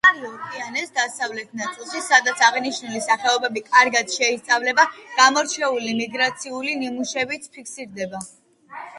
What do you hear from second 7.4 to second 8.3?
ფიქსირდება.